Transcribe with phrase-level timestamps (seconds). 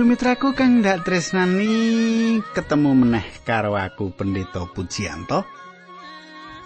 [0.00, 5.44] Sumitraku kang ndak tresnani ketemu meneh karo aku Pendeta Pujianto.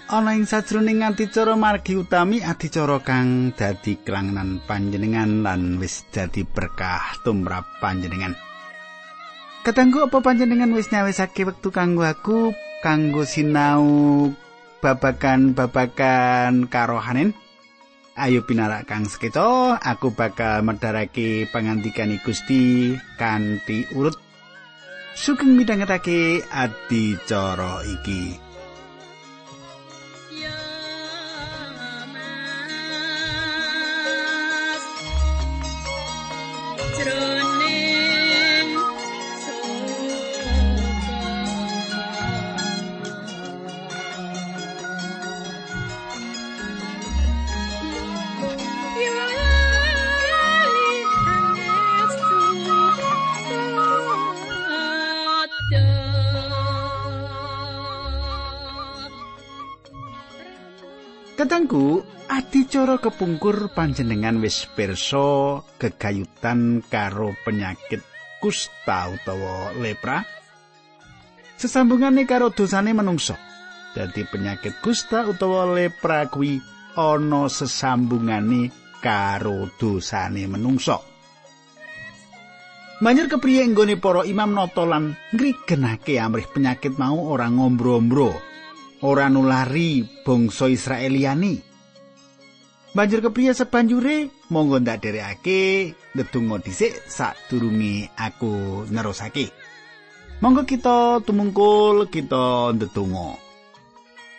[0.06, 7.18] Ana ing sajroning adicara margi utami adicara kang dadi kelangenan panjenengan lan wis dadi berkah
[7.26, 8.38] tumrap panjenengan.
[9.66, 12.54] Katanggu apa panjenengan wis nyawisake wektu kanggo aku
[12.86, 14.30] kanggo sinau
[14.78, 17.34] babagan-babagan karohanen?
[18.14, 24.14] Ayo pinarak kang sekeca, aku bakal medharake pangandikan Gusti kanthi urut.
[25.18, 28.43] Sugeng midhangetake adicara iki.
[63.04, 68.00] Kepungkur panjenengan wis pirsa gegayutan karo penyakit
[68.40, 70.24] kusta utawa lepra.
[71.60, 73.36] Sesambungane karo dosane manungsa.
[73.92, 76.56] Dadi penyakit kusta utawa lepra kuwi
[76.96, 78.72] ana sesambungane
[79.04, 80.96] karo dosane manungsa.
[83.04, 88.32] Manjur kepriye nggone para imam nata lan ngrigenake amrih penyakit mau ora ngombro-ombro
[89.04, 91.73] ora nulari bangsa Israeliani.
[92.94, 99.50] Banjur kepriye sebanjure monggo ndak derekake ndedonga dhisik sadurunge aku nerusake.
[100.38, 103.34] Monggo kita tumungkul kita ndedonga.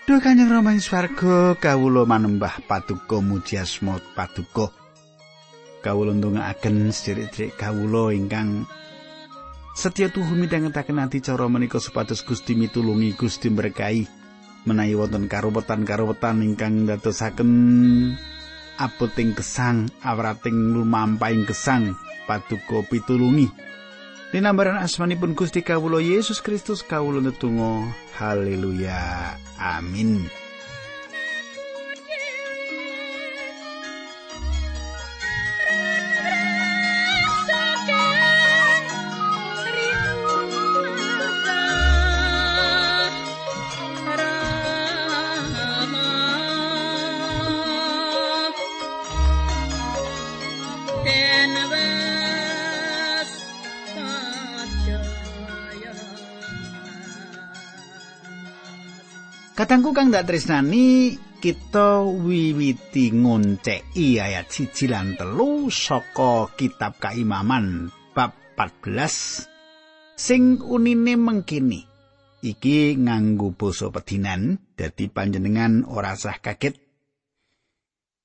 [0.08, 4.72] Duh Kanjeng Rama ing swarga kawula manembah paduka muji asma paduka.
[5.84, 8.64] Kawula ndongaaken sedherek kawula ingkang
[9.76, 14.08] Setya tuhu midhangetaken ati cara menika supados Gusti mitulungi Gusti berkahi
[14.64, 17.52] menawi wonten karuwetan-karuwetan ingkang ndadosaken
[18.78, 21.98] aputing gesang awrating lumampahing gesang
[22.30, 23.50] paduka pitulungi.
[24.30, 27.88] Dinambaran asmanipun Gusti Kawulo Yesus Kristus kawulo netunggal
[28.20, 29.38] haleluya.
[29.56, 30.45] Amin
[59.96, 69.48] kang dak tresnani kita wiwiti ngonceki ayat siji lan telu saka kitab kaimaman bab 14
[70.20, 71.88] sing unine mengkini
[72.44, 76.76] iki nganggo basa pedinan dadi panjenengan ora sah kaget.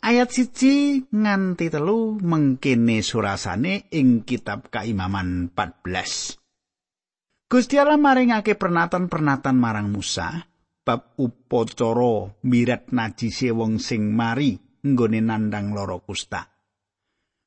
[0.02, 9.86] Ayat siji nganti telu mengkene surasane ing kitab kaimaman 14 Gusti Allah maringake pernatan-pernatan marang
[9.86, 10.49] Musa
[10.86, 16.48] bab upacara mirat najise wong sing mari nggone nandang lara kusta.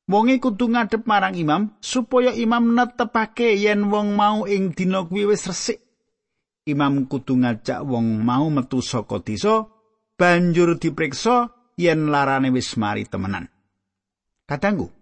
[0.04, 5.48] Wonge kudu ngadep marang imam supaya imam netepake yen wong mau ing dina kuwi wis
[5.48, 5.80] resik.
[6.68, 9.64] Imam kudu ngajak wong mau metu saka desa
[10.20, 11.48] banjur dipriksa
[11.80, 13.48] yen larane wis mari temenan.
[14.44, 14.92] Katanggu,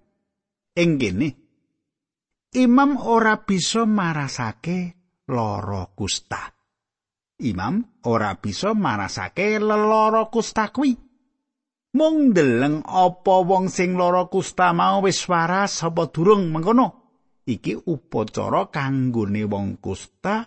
[0.78, 1.28] ing kene
[2.54, 4.78] imam ora bisa marasake
[5.26, 6.61] lara kusta.
[7.42, 10.94] Imam ora bisa marasake lelara kusta kuwi.
[11.92, 16.88] Mung deleng apa wong sing lara kusta mau wis waras apa durung mengkono.
[17.44, 20.46] Iki upacara kanggone wong kusta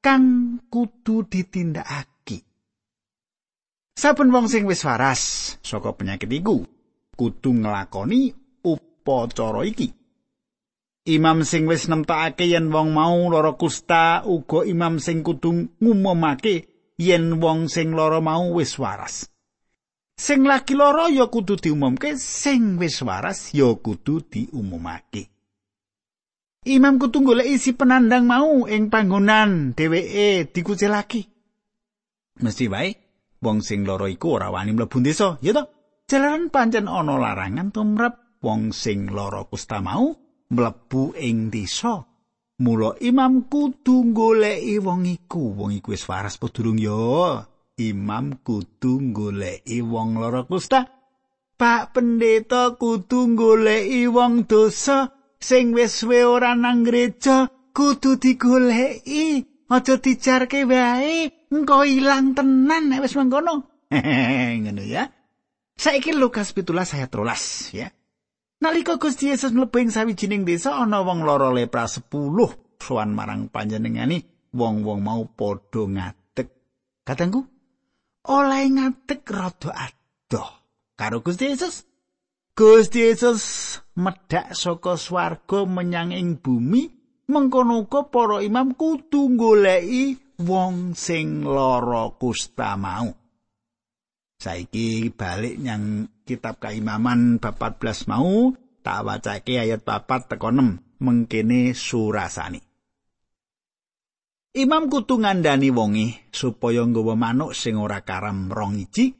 [0.00, 2.38] kang kudu ditindakake.
[3.92, 6.64] Saben wong sing wis waras saka penyakit iku
[7.12, 8.32] kudu nglakoni
[8.64, 10.05] upacara iki.
[11.06, 16.66] Imam sing wis nemtokake yen wong mau lara kusta uga imam sing kudu ngumumake
[16.98, 19.30] yen wong sing lara mau wis waras.
[20.18, 25.30] Sing lagi lara ya kudu diumumke, sing wis waras ya kudu diumumake.
[26.66, 31.22] Imam kudu golek isi penandang mau ing panggonan dheweke dikucilake.
[32.42, 32.90] Mesti wae
[33.38, 35.70] wong sing lara iku ora wani mlebu desa, ya to?
[36.10, 42.04] Jalaran pancen ana larangan tumrap wong sing lara kusta mau mlebu ing desa.
[42.56, 45.52] Mula imam kudu goleki wong iku.
[45.58, 47.44] Wong iku wis waras apa durung ya?
[47.76, 50.88] Imam kudu goleki wong lara kusta.
[51.56, 59.94] Pak pendeta kudu goleki wong dosa sing wis suwe ora nang gereja kudu digoleki aja
[60.00, 63.54] dijarke wae engko ilang tenan nek wis mengkono
[64.62, 65.10] ngono ya
[65.76, 67.88] saiki Lukas 17 ayat 13 ya
[68.62, 72.08] nalika Gusti Yesus mlebu ing sawijining desa ana wong lara lepra 10
[72.80, 74.24] sowan marang panjenengani
[74.56, 76.48] wong-wong mau padha ngadeg
[77.04, 77.44] katengku
[78.26, 80.48] oleh ngadeg rada adoh
[80.96, 81.84] karo Gusti Yesus
[82.56, 83.42] Gusti Yesus
[84.00, 86.88] medhak saka swarga menyang ing bumi
[87.28, 93.25] mengkono uga para imam kudu goleki wong sing lara kusta mau.
[94.36, 98.52] Saiki balik nyang kitab kaimaman bab 14 mau
[98.84, 102.60] tak wacake ayat 4 teko 6 mengkene surasani.
[104.56, 109.12] Imam kudu ngandani wonge supaya nggawa manuk sing ora karam rong iji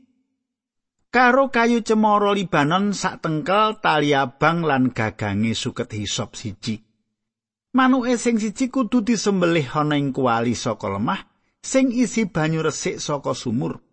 [1.13, 6.81] karo kayu cemara Libanon sak tengkel tali abang lan gagange suket hisop siji.
[7.73, 11.25] Manuke sing siji kudu disembelih ana ing kuali saka lemah
[11.65, 13.86] sing isi banyu resik saka sumur.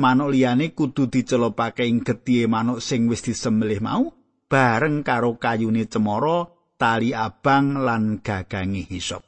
[0.00, 4.08] Manuk liyane kudu dicelopake ing getih manuk sing wis disembelih mau
[4.50, 6.50] bareng karo kayune cemara,
[6.80, 9.22] tali abang lan gagange hisop.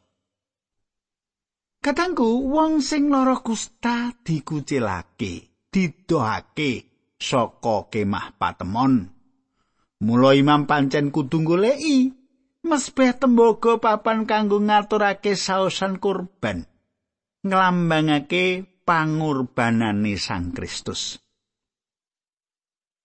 [1.84, 6.72] Katangku wong sing lara kusta dikucilake, didohake,
[7.20, 9.12] saka kemah patemon.
[10.02, 12.10] Mula imam pancen kudu goleki
[12.66, 16.66] mesbeh tembaga papan kanggo ngaturake saosan kurban.
[17.42, 21.18] Nglambangake pangurbanane Sang Kristus.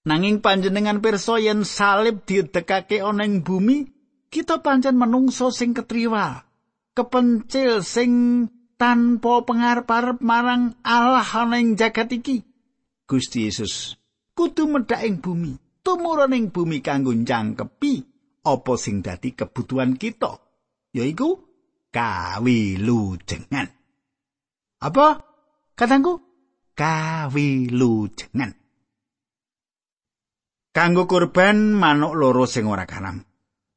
[0.08, 3.88] Nanging panjenengan pirsa yen salib didekake ana ing bumi,
[4.32, 6.48] kita pancen menungso sing ketriwa,
[6.96, 8.48] kepencil sing
[8.80, 12.48] tanpa pengarep-arep marang Allah ana ing jagat iki.
[13.08, 13.96] Gusti Yesus
[14.38, 17.94] kudu medhak ing bumi tumurun ing bumi kanggo njangkepi
[18.46, 20.38] apa sing dadi kebutuhan kita
[20.94, 21.42] yaiku
[21.90, 23.68] kawilujengan
[24.78, 25.08] apa
[25.78, 26.18] katangku
[26.74, 28.52] kawilujengan
[30.74, 33.22] kanggo kurban manuk loro sing ora karam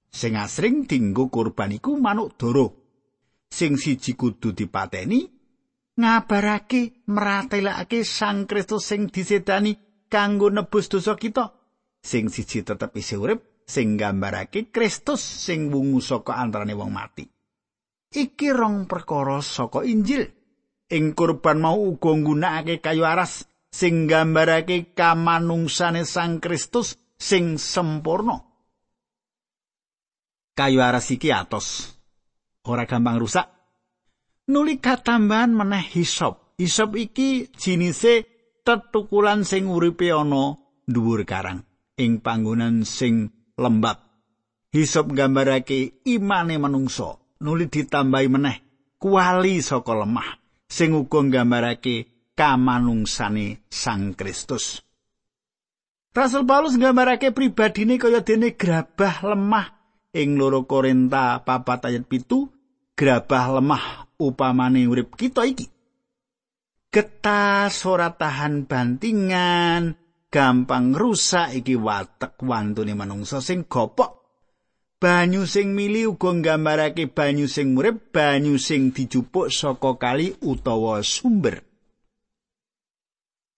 [0.08, 2.66] sing asring dinggo kurban iku manuk doro
[3.52, 5.40] sing siji kudu dipateni
[6.00, 9.76] ngabarake meratelake sang Kristus sing disedani
[10.08, 11.52] kanggo nebus dosa kita.
[12.00, 17.28] Sing siji tetep isih urip, sing gambarake Kristus sing wungu saka antarane wong mati.
[18.10, 20.39] Iki rong perkara saka Injil.
[20.90, 28.42] Ing kurban mau uga nggunakake kayu aras sing gambarake kamanungsane Sang Kristus sing sempurna.
[30.58, 31.94] Kayu aras iki atos.
[32.66, 33.46] Ora gampang rusak.
[34.50, 36.58] Nuli katambahan meneh hisop.
[36.58, 38.26] Hisop iki jinise
[38.66, 41.64] tetukulan sing uripe ana dhuwur karang
[41.96, 43.98] ing panggonan sing lembab
[44.72, 48.56] hisop gambarake imane manungsa nuli ditambahi meneh
[49.00, 50.39] kuali saka lemah
[50.70, 54.78] sing uga gambarake kamanungsane Sang Kristus.
[56.14, 59.66] Rasul Paulus gambarake pribadine kaya dene grabah lemah
[60.14, 62.50] ing loro Korinta papat ayat pitu
[62.94, 63.84] grabah lemah
[64.18, 65.66] upamane urip kita iki.
[66.90, 69.94] Getas ora tahan bantingan
[70.30, 74.19] gampang rusak iki watek wantune manungsa sing gopok
[75.00, 81.64] banyu sing mili uga nggambarake banyu sing murip banyu sing dijupuk saka kali utawa sumber.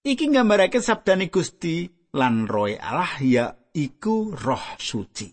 [0.06, 5.26] Iki nggambarake sabdane Gusti lan roe Allah ya iku roh suci.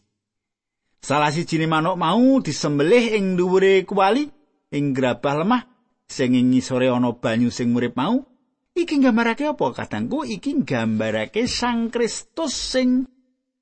[1.00, 4.26] Salah siji manuk mau disembelih ing dhuwure kuali
[4.74, 5.64] ing grabah lemah
[6.10, 8.26] sing ing ngisore ana banyu sing murip mau.
[8.74, 9.74] Iki nggambarake apa?
[9.78, 13.06] Kadangku iki nggambarake Sang Kristus sing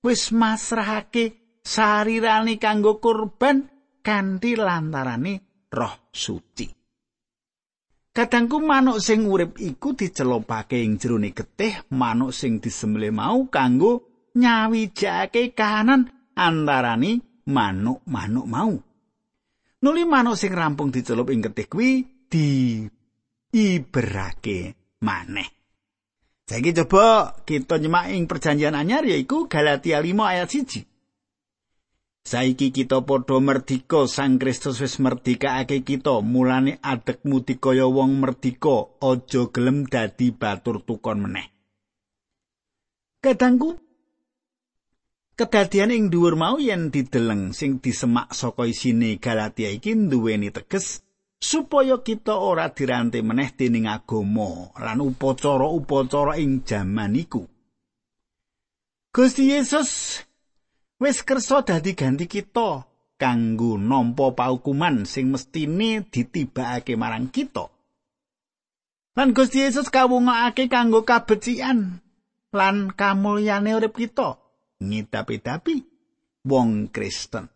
[0.04, 3.68] wis masrahake sarirane kanggo kurban
[4.00, 6.68] kanthi lantarane roh suci
[8.18, 15.54] Kadangku manuk sing urip iku dicelopake ing jerone getih manuk sing disembelih mau kanggo nyawijake
[15.54, 18.74] kahanan antarane manuk-manuk mau.
[19.86, 22.82] Nuli manuk sing rampung dicelup ing getih kuwi di
[23.54, 24.74] iberake
[25.06, 25.50] maneh.
[26.50, 30.97] Saiki coba kita nyemak ing perjanjian anyar yaiku Galatia 5 ayat 1.
[32.28, 39.48] Saiki kita padha merdika Sang Kristus wis merdikake kita mulane adekmu dikaya wong merdika aja
[39.48, 41.48] gelem dadi batur tukon meneh.
[43.24, 43.80] Kadangku
[45.40, 51.00] kedadian ing dhuwur mau yen dideleng sing disemak saka isine Galatia iki duweni teges
[51.40, 57.48] supaya kita ora diranti meneh dening agama lan upacara-upacara ing jaman iku.
[59.16, 60.27] Gusti Yesus
[60.98, 62.86] wis kersa dadi ganti kita
[63.18, 67.70] kanggo nampa paukuman sing mestine ditibakake marang kita.
[69.18, 72.06] Lan Gusti Yesus kawungake kanggo kabecikan
[72.54, 74.38] lan kamulyane urip kita.
[74.78, 75.76] Ngidapi-dapi
[76.46, 77.50] wong Kristen.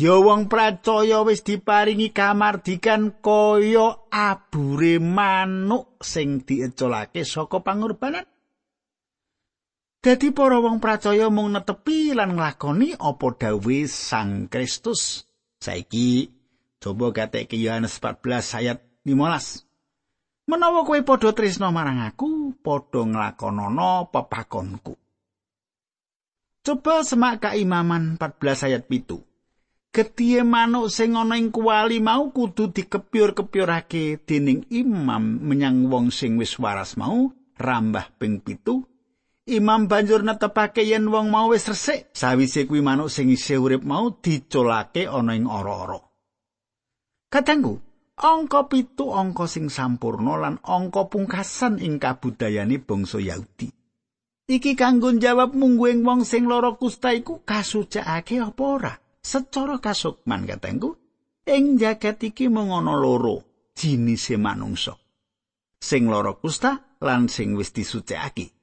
[0.00, 8.24] Ya wong pracaya wis diparingi kamardikan kaya abure manuk sing diecolake saka pangorbanan.
[10.00, 15.28] Dadi para wong pracaya mung netepi lan nglakoni apa dawuh Sang Kristus.
[15.60, 16.24] Saiki
[16.80, 20.48] coba gateke Yohanes 14 ayat 15.
[20.48, 24.96] Menawa kowe padha tresna marang aku, padha nglakonana pepakonku.
[26.64, 29.20] Coba semak kaimaman 14 ayat pitu.
[29.92, 36.56] Getihe manuk sing ana ing kuali mau kudu dikepyur-kepyurake dening imam menyang wong sing wis
[36.56, 38.89] waras mau rambah ping pitu
[39.48, 44.12] Imam banjur netepake yen wong mau wis resik, sawise kuwi manuk sing isih urip mau
[44.12, 45.96] diculake ana ing ora-ora.
[47.32, 47.80] Katanggu,
[48.20, 53.72] angka pitu angka sing sampurna lan angka pungkasan ing kabudayane bangsa Yahudi.
[54.50, 58.94] Iki kanggo jawab mungguing wong sing lara kusta iku kasucikake apa ora?
[59.22, 60.98] Secara kasukman katanggu,
[61.46, 64.98] ing jagat iki mung ana loro jinise manungsa.
[65.80, 68.59] Sing lara kusta lan sing wis disucikake.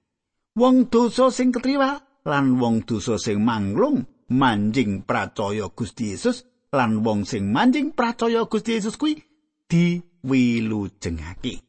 [0.58, 7.24] Wong dosa sing ketriwa lan wong dosa sing manglung manjing pracaya Gusti Yesus lan wong
[7.30, 9.22] sing manjing pracaya Gusti Yesus kuwi
[9.70, 11.62] diwilujengake.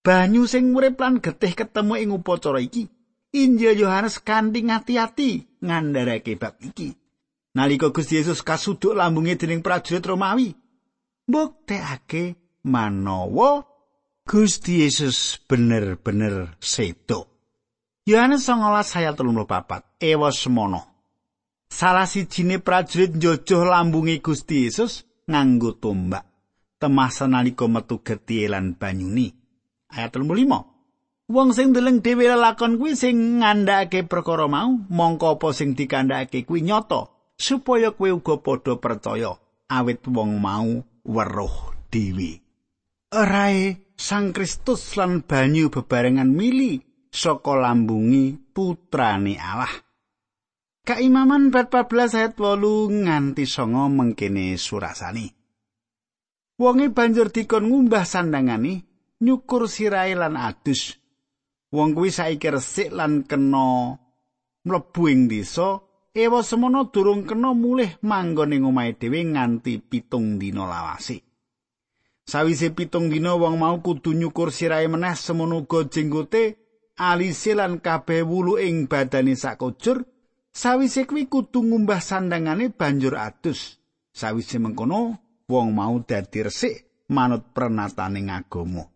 [0.00, 2.88] Banyu sing urip lan getih ketemu ing upacara iki.
[3.30, 6.90] Injil Yohanes kanthi ngati-ati ngandharake bab iki.
[7.54, 10.54] Nalika Gusti Yesus kasuduk lambunge dening prajurit Romawi,
[11.28, 12.34] mbuktekake
[12.66, 13.66] manawa
[14.26, 17.29] Gusti Yesus bener-bener sedok.
[18.08, 20.80] Yohanes 19 ayat 34 Ewa semono.
[21.68, 26.24] Salah sijine prajurit njojoh lambungi Gusti Yesus nganggo tombak.
[26.80, 29.28] Temasa nalika metu getih lan banyuni.
[29.92, 35.78] Ayat 35 Wong sing deleng dhewe lakon kuwi sing ngandhakake perkara mau mongko apa sing
[35.78, 37.06] dikandhakake kuwi nyata
[37.38, 39.38] supaya kowe uga padha percaya
[39.70, 42.42] awit wong mau weruh dhewe.
[43.12, 49.74] Rai Sang Kristus lan banyu bebarengan mili saka lambungi putrane Allah.
[50.86, 55.26] Kaimaman bab 14 ayat 8 nganti 9 mengkene surasani.
[56.56, 58.84] Wonge banjur dikon ngumbah sandangane
[59.20, 60.96] nyukur sirahe lan adus.
[61.70, 63.94] Wong kuwi saiki resik lan kena
[64.66, 65.78] mlebu ing desa,
[66.10, 71.22] ewa semono durung kena mulih manggon ing omahe dhewe nganti pitung dina lawase.
[72.26, 78.24] Sawise pitung dina wong mau kudu nyukur sirahe meneh semono uga jenggote alise lan kabeh
[78.24, 80.02] wulu ing badane sakujur
[80.50, 83.78] sawise kuwi kudu ngumbah sandangane banjur adus
[84.10, 88.86] sawise mengkono wong mau dadi resik manut prenatane agama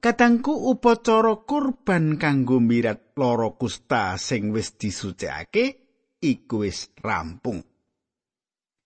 [0.00, 5.76] Katangku upacara kurban kanggo mirat loro kusta sing wis disucikake
[6.24, 7.60] iku wis rampung.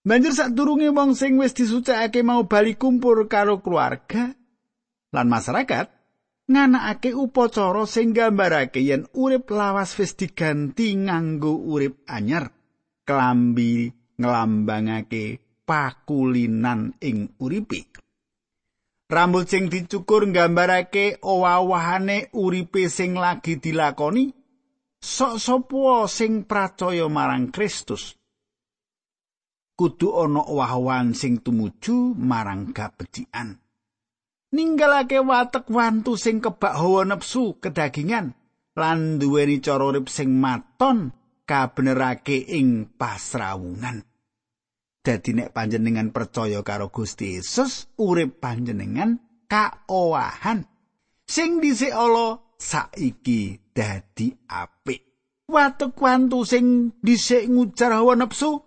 [0.02, 4.34] Banjur sadurunge wong sing wis disucikake mau bali kumpul karo keluarga
[5.14, 5.86] lan masyarakat,
[6.44, 12.52] nganakake upacara sing gambarake yen urip lawas wis diganti nganggo urip anyar.
[13.04, 15.24] Klambi nglambangake
[15.68, 17.92] pakulinan ing uripe.
[19.04, 24.32] Rambut sing dicukur nggambarake owah-owahane uripe sing lagi dilakoni
[24.96, 28.16] sok sapa sing percaya marang Kristus.
[29.76, 33.63] Kudu ana owah-owahan sing tumuju marang kabecikan
[34.54, 38.38] ninggalake watek wantu sing kebak hawa nepsu kedagingan
[38.78, 41.10] lan duweni cara urip sing maton
[41.42, 44.06] kabenerake ing pasrawungan
[45.04, 50.64] dadi nek panjenengan percaya karo Gusti Yesus urip panjenengan kaowahan.
[51.28, 55.04] Sing dhisik ala saiki dadi apik.
[55.44, 58.64] Watek wantu sing dhisik ngujar hawa nepsu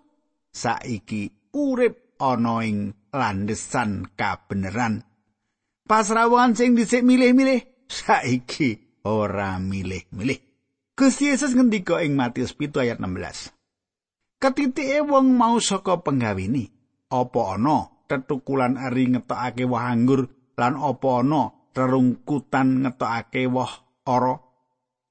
[0.54, 5.02] saiki urip ana ing landesan kabeneran
[5.88, 10.38] pasrawuhan sing dhisik milih-milih saiki ora milih-milih.
[10.92, 13.56] Gusti Yesus ngendika ing Matius 7 ayat 16.
[14.38, 16.70] Ketitike wong mau saka penggawini,
[17.10, 21.42] apa ana tetukulan ari ngetokake woh anggur lan apa ana
[21.74, 23.72] rerungkutan ngetokake woh
[24.06, 24.36] ora?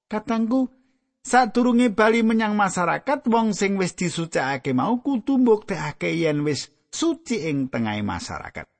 [0.07, 0.72] Katangku,
[1.25, 7.67] sadurunge bali menyang masyarakat wong sing wis disucikake mau kudu mbuktekake yen wis suci ing
[7.67, 8.76] tengahing masyarakat.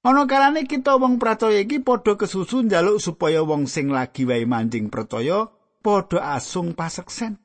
[0.00, 4.88] Ana kalane kita wong percaya iki padha kesusu njaluk supaya wong sing lagi wae mancing
[4.88, 5.52] percaya
[5.84, 7.36] padha asung paseksen.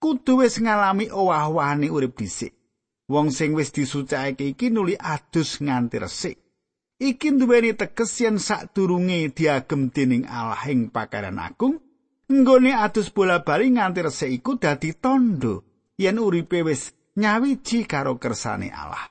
[0.00, 2.56] kudu wis ngalami owah-owahane urip dhisik.
[3.12, 6.36] Wong sing wis disucikake iki nuli adus nganti resik.
[7.00, 11.80] Iki duweni teges yen sadurunge diagem dening Allah ing pakaran agung,
[12.28, 15.64] nggone adus bola-bali nganti resik iku dadi tondo
[15.96, 19.04] yen uripe wis nyawiji karo kersane Allah.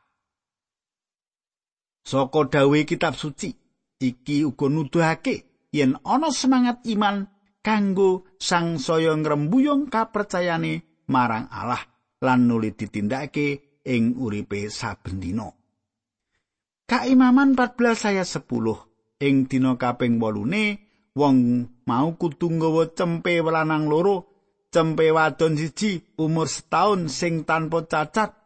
[2.03, 3.53] Saka dawuh kitab suci,
[4.00, 7.27] iki uga nuduhake yen ana semangat iman
[7.62, 11.84] kanggo sang saya ngrembuyung kapercayane marang Allah
[12.24, 15.48] lan nuli ditindakake ing uripe saben dina.
[16.89, 18.50] Kaimaman 14 saya 10
[19.22, 21.38] ing dina kaping 8 wong
[21.86, 24.25] mau kudu nggawa cempe welanang loro,
[24.72, 28.38] cempe wadon siji umur setahun sing tanpa cacat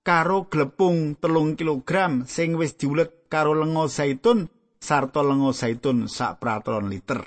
[0.00, 4.48] karo glepung telung kilogram sing wis diulet karo lenga zaitun
[4.80, 7.20] sarta lenga zaitun sak pratron liter.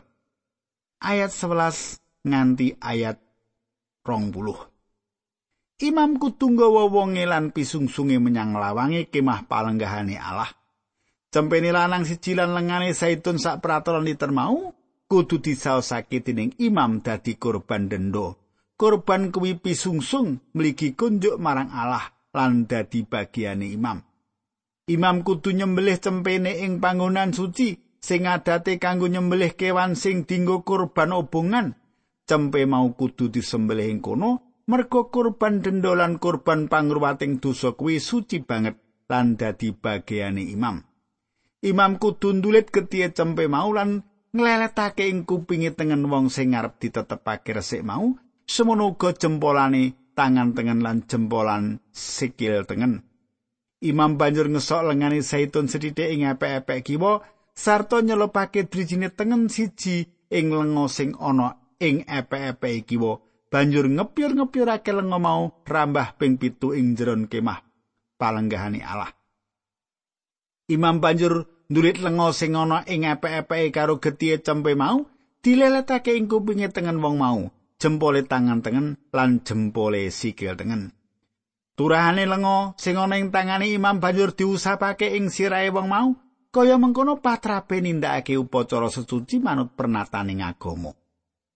[1.03, 3.19] ayat 11 nganti ayat
[4.07, 5.83] 20.
[5.83, 10.49] Imam kudu nggawa wonge lan pisungsunge menyang lawange kemah palenggahane Allah.
[11.33, 14.71] Cempene lanang siji lan lengane zaitun sak peraturan liter mau
[15.09, 18.39] kudu disaosake dening imam dadi korban dendo.
[18.79, 24.01] Korban kuwi pisungsung mligi kunjuk marang Allah lan dadi bagiane imam.
[24.89, 31.15] Imam kudu nyembelih cempene ing panggonan suci sing adate kanggo nyembelih kewan sing dinggo kurban
[31.15, 31.71] obongan
[32.27, 38.43] cempe mau kudu disembelih ing kono merga kurban denda lan kurban pangruwating dosa kuwi suci
[38.43, 38.75] banget
[39.07, 40.83] lan dadi bagiane imam
[41.63, 44.03] imam kudu ndulit getihe cempe mau lan
[44.35, 50.79] ngleletake ing kupinge tengen wong sing ngarep ditetepake resik mau semono uga jempolane tangan tengen
[50.85, 53.03] lan jempolan sikil tengen.
[53.83, 57.19] Imam banjur ngesok lengane zaitun sedhithik ing epek-epek kiwa
[57.51, 62.97] sarta nyelopake drijine tengen siji ing lenga sing ana ing epe-epe iki
[63.51, 67.61] banjur ngepyur-ngepyurake lenga mau rambah ping pitu ing jeron kemah
[68.17, 69.11] palenggahane Allah.
[70.71, 75.05] Imam banjur ndulit lenga sing ana ing epe-epe karo getihe cempe mau
[75.43, 77.51] dileletake ing kupinge tengen wong mau
[77.83, 80.95] jempole tangan tengen lan jempole sikil tengen
[81.73, 86.13] Turahane lenga sing ana ing tangane imam banjur diusapake ing sirahe wong mau
[86.53, 90.93] kaya mengkono patrape nindakake upacara sesuci manut pernataning agama.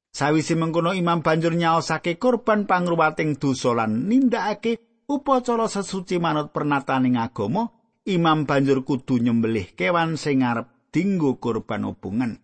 [0.10, 7.70] Sawise mengkono imam banjur nyaosake korban pangruwating dosa lan nindakake upacara sesuci manut pernataning agama,
[8.10, 12.42] imam banjur kudu nyembelih kewan sing arep dinggo korban hubungan.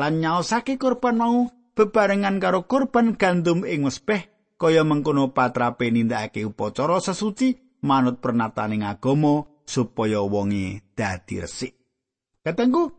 [0.00, 4.28] Lan nyaosake korban mau bebarengan karo korban gandum ing mespeh
[4.60, 11.72] kaya mengkono patrape nindakake upacara sesuci manut pernataning agama supaya wonge dadi resik.
[12.42, 12.92] Katengku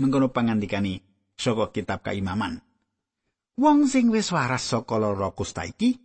[0.00, 1.00] mengkono pangandikani
[1.38, 2.60] saka kitab kaimaman.
[3.60, 6.00] Wong sing wis waras saka lara kusta iki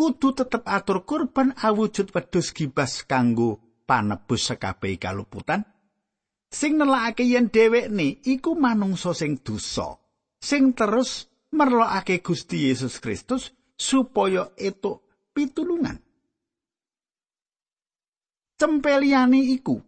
[0.00, 5.60] kudu tetep atur kurban awujud wedhus gibas kanggo panebus sekabeh kaluputan.
[6.48, 9.99] Sing nelakake yen dhewekne iku manungsa sing dosa,
[10.40, 15.04] sing terus merlokake Gusti Yesus Kristus supaya etuk
[15.36, 16.00] pitulungan.
[18.60, 19.80] Cempeliane iku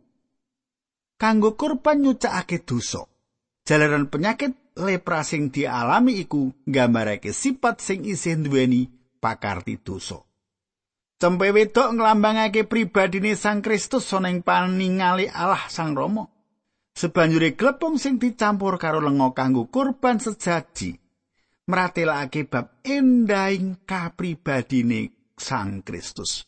[1.21, 3.05] kanggo kurban nyucakake dosa.
[3.62, 8.88] Jalaran penyakit lepra sing dialami iku nggambarake sifat sing isih duweni
[9.21, 10.25] pakarti dosa.
[11.21, 16.32] Cempe wedok nglambangake pribadine Sang Kristus ana ing paningali Allah Sang Rama.
[16.92, 20.92] Sebanjure glepung sing dicampur karo lenga kanggo kurban sejaji
[21.66, 26.44] meratelake bab endahing kapribadine Sang Kristus.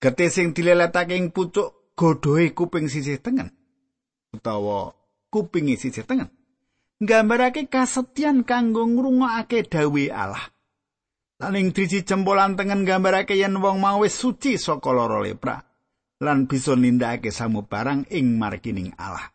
[0.00, 3.52] Getih sing dileletake ing pucuk godhoe kuping sisih tengen
[4.32, 4.94] utawa
[5.28, 6.30] kupinge sisih tengen.
[7.00, 10.44] Nggambarake kasetyan kanggo ngrungokake dawuh Allah.
[11.40, 15.69] Lan ing driji jempolan tengen nggambarake yen wong mau wis suci saka lara lepra
[16.20, 19.32] lan bisa nindakake samubarang ing margining Allah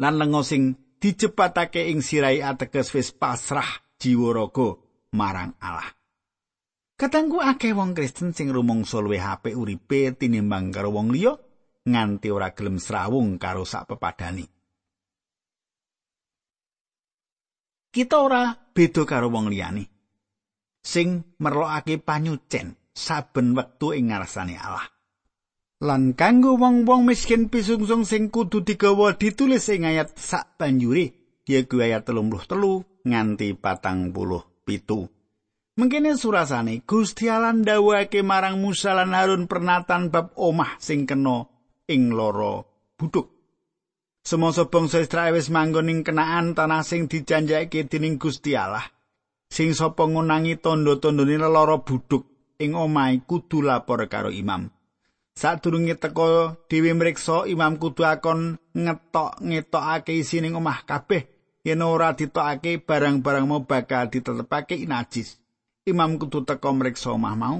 [0.00, 3.68] lan lengo sing dijepatake ing sirai ateges wis pasrah
[4.00, 4.80] jiwa raga
[5.12, 5.96] marang Allah
[6.96, 11.36] Katanggu akeh wong Kristen sing rumangsa luwih apik uripe tinimbang karo wong liya
[11.84, 14.48] nganti ora gelem srawung karo sak pepadani.
[17.92, 19.84] Kita ora beda karo wong liyane
[20.80, 24.95] sing merlokake panyucen saben wektu ing ngarsane Allah.
[25.84, 31.12] Lan kanggo wong-wong miskin pisungsung sing kudu digawa ditulis ing ayat sak banjure
[31.44, 35.04] yaiku ayat 33 nganti patang puluh pitu.
[35.76, 41.44] Mengkene surasane Gusti Allah ndawuhake marang Musa lan Harun pernatan bab omah sing kena
[41.92, 42.64] ing loro
[42.96, 43.28] buduk.
[44.24, 48.96] Semasa bangsa Israel wis manggon ing kenaan tanah sing dijanjake dening Gusti Allah.
[49.46, 52.26] sing sapa ngunangi tondo-tondone lara buduk
[52.58, 54.68] ing omahe kudu lapor karo imam
[55.36, 61.28] sadurunge teka dhewe mriksa imam kudu akon ngetok ngetokake isi ning omah kabeh
[61.60, 65.36] yen ora ditokake barang-barang mau bakal ditetepake najis.
[65.84, 67.58] Imam kudu teka mriksa omah mau.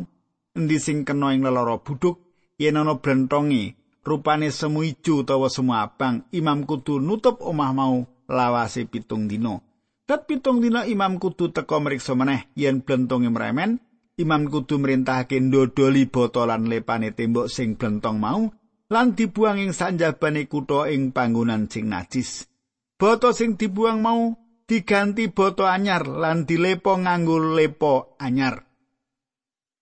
[0.57, 2.17] Endi sing kena ing lara buduk
[2.57, 8.89] yen ana blentonge rupane semu ijo utawa semu abang imam kudu nutup omah mau lawase
[8.89, 9.61] pitung dina.
[10.09, 13.85] Dat pitung dina imam kudu teka mriksa meneh yen blentonge mremen,
[14.17, 18.49] imam kudu mrintahake ndodoli botolan lepane tembok sing blentong mau
[18.89, 22.49] lan dibuang ing sanjabane kutha ing panggonan sing najis.
[22.97, 24.33] Boto sing dibuang mau
[24.65, 28.65] diganti boto anyar lan dilepo nganggo lepo anyar.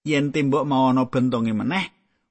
[0.04, 1.86] Yen tembok mau ana bentonge meneh,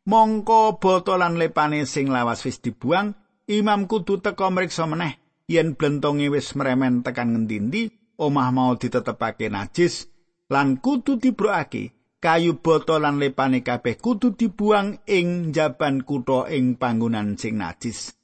[0.05, 3.15] mongko botolan lepane sing lawas wis dibuang,
[3.49, 10.07] imam kudu teka mriksa meneh yen blentonge wis mremen tekan ngendi omah mau ditetepake najis
[10.49, 11.92] lan kudu dibrokake
[12.23, 18.15] kayu botol lan lepane kabeh kudu dibuang ing jaban kutha ing panggonan sing najis.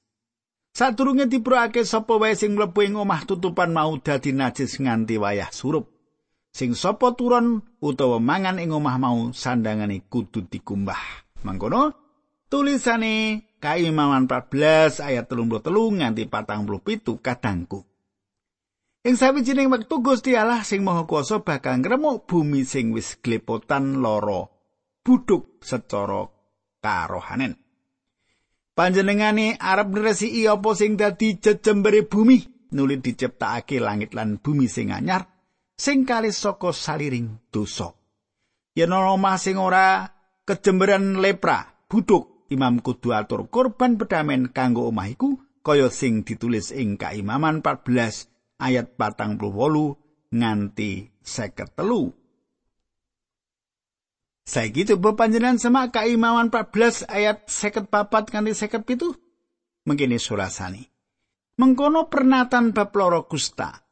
[0.71, 5.91] Sadurunge dibrokake sapa wae sing mlebu ing omah tutupan mau dadi najis nganti wayah surup.
[6.55, 11.27] Sing sapa turun utawa mangan ing omah mau sandangane kudu dikumbah.
[11.43, 11.91] Mangkono
[12.47, 15.67] tulisane Kaimaman 14 ayat 33
[15.99, 17.88] nganti 47 kadangku.
[18.99, 24.43] Ing sawijining wektu Gusti Allah sing Maha Kuwasa bakal ngremuk bumi sing wis glepotan lara
[25.07, 26.27] buduk secara
[26.83, 27.55] karohanen.
[28.75, 32.43] Panjenengane arep ngresiki apa sing dadi jejembere bumi
[32.75, 35.31] nuli diciptakake langit lan bumi sing anyar
[35.79, 37.95] sing kalis saka saliring dosa.
[38.75, 40.12] Yen ana sing ora
[40.43, 46.99] kejemberan lepra buduk imam kudu atur korban pedamen kanggo omah iku kaya sing ditulis ing
[46.99, 48.28] Kaimaman 14
[48.60, 49.39] ayat 48
[50.36, 52.13] nganti 53.
[54.50, 59.88] Saiki coba panjenengan semak Kaimaman 14 ayat 54 nganti 57.
[59.88, 60.84] Mengkene surasani.
[61.60, 63.88] Mengkono pernatan bab loro kusta.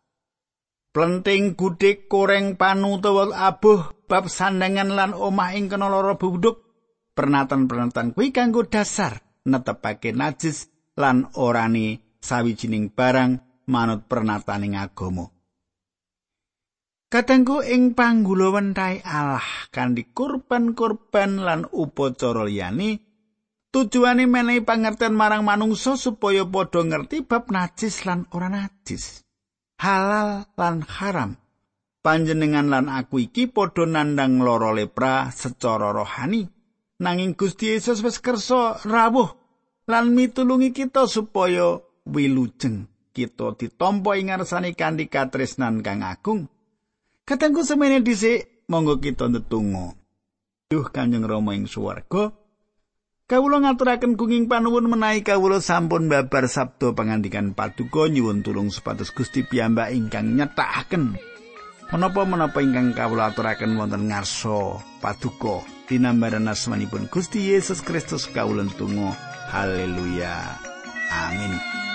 [0.92, 6.68] Plenting gudik koreng panu utawa abuh bab sandangan lan omah ing kena loro bubuduk
[7.14, 15.30] pernatan-pernatan kuwi kanggo dasar netepake najis lan orani sawijining barang manut pernataning agama.
[17.08, 23.00] Katengku ing panggula wentai Allah kanthi kurban-kurban lan upacara liyane
[23.72, 29.24] tujuane menehi pangerten marang manungsa supaya padha ngerti bab najis lan ora najis.
[29.80, 31.40] Halal lan haram.
[32.04, 36.58] Panjenengan lan aku iki padha nandang lara lepra secara rohani.
[36.98, 39.30] nanging Gusti Yesus wis kersa rawuh
[39.86, 41.78] lan mitulungi kita supaya
[42.10, 46.46] wilujeng kita ditampa ing ngarsane kanthi katresnan kang agung.
[47.26, 49.98] Katengku semene dhisik monggo kita ndedonga.
[50.70, 52.36] Duh Kanjeng Rama ing swarga,
[53.26, 59.48] kawula ngaturaken kenging panuwun menawi kawula sampun babar sabda pangandikan paduka nyuwun tulung supados Gusti
[59.48, 61.16] piyambak ingkang nyetakaken
[61.88, 69.16] menapa-menapa ingkang kawula aturaken wonten ngarsa paduka dinambaran asmanipun Gusti Yesus Kristus kawulen tunggu
[69.56, 70.60] haleluya.
[71.08, 71.87] Amin